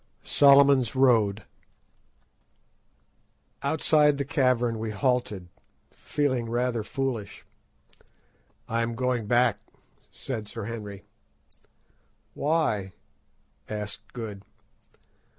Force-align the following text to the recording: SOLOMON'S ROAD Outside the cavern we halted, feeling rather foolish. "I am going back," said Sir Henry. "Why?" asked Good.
SOLOMON'S 0.23 0.95
ROAD 0.95 1.43
Outside 3.61 4.17
the 4.17 4.25
cavern 4.25 4.79
we 4.79 4.89
halted, 4.89 5.47
feeling 5.91 6.49
rather 6.49 6.81
foolish. 6.81 7.45
"I 8.67 8.81
am 8.81 8.95
going 8.95 9.27
back," 9.27 9.59
said 10.09 10.47
Sir 10.47 10.63
Henry. 10.63 11.03
"Why?" 12.33 12.93
asked 13.69 14.11
Good. 14.11 14.41